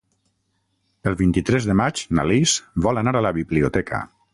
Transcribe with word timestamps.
El 1.11 1.19
vint-i-tres 1.21 1.69
de 1.73 1.77
maig 1.83 2.03
na 2.21 2.27
Lis 2.33 2.59
vol 2.87 3.05
anar 3.05 3.19
a 3.21 3.25
la 3.29 3.39
biblioteca. 3.41 4.07